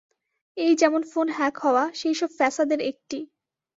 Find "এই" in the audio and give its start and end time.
0.57-0.73